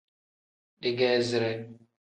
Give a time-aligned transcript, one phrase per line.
[0.87, 1.55] Digeezire.